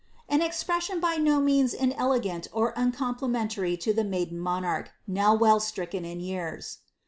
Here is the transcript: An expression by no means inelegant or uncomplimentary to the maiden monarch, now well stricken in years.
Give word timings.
An 0.27 0.41
expression 0.41 0.99
by 0.99 1.17
no 1.17 1.39
means 1.39 1.75
inelegant 1.75 2.47
or 2.51 2.73
uncomplimentary 2.75 3.77
to 3.77 3.93
the 3.93 4.03
maiden 4.03 4.39
monarch, 4.39 4.89
now 5.05 5.35
well 5.35 5.59
stricken 5.59 6.05
in 6.05 6.19
years. 6.19 6.79